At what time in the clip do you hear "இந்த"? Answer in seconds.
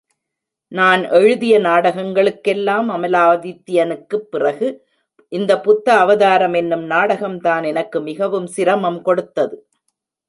5.27-5.59